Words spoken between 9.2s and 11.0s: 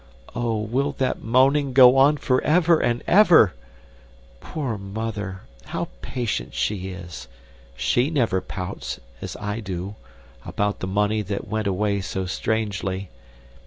as I do, about the